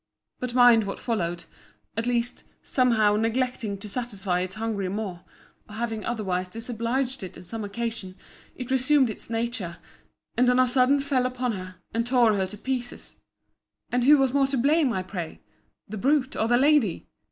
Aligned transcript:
But 0.39 0.55
mind 0.55 0.85
what 0.85 0.97
followed: 0.97 1.43
at 1.95 2.07
last, 2.07 2.43
some 2.63 2.93
how, 2.93 3.15
neglecting 3.17 3.77
to 3.77 3.87
satisfy 3.87 4.39
its 4.39 4.55
hungry 4.55 4.89
maw, 4.89 5.19
or 5.69 5.75
having 5.75 6.03
otherwise 6.03 6.47
disobliged 6.47 7.21
it 7.21 7.37
on 7.37 7.43
some 7.43 7.63
occasion, 7.63 8.15
it 8.55 8.71
resumed 8.71 9.11
its 9.11 9.29
nature; 9.29 9.77
and 10.35 10.49
on 10.49 10.57
a 10.59 10.65
sudden 10.67 11.01
fell 11.01 11.27
upon 11.27 11.51
her, 11.51 11.75
and 11.93 12.07
tore 12.07 12.33
her 12.33 12.41
in 12.41 12.47
pieces.—And 12.49 14.05
who 14.05 14.17
was 14.17 14.33
most 14.33 14.49
to 14.49 14.57
blame, 14.57 14.91
I 14.91 15.03
pray? 15.03 15.39
The 15.87 15.97
brute, 15.99 16.35
or 16.35 16.47
the 16.47 16.57
lady? 16.57 17.07